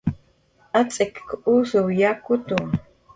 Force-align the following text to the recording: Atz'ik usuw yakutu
Atz'ik 0.79 1.13
usuw 1.53 1.87
yakutu 1.99 2.57